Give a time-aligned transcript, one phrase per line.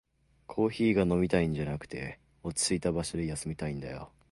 [0.47, 4.11] コーヒーが飲みたいんじゃなくて、落ちついた場所で休みたいんだよ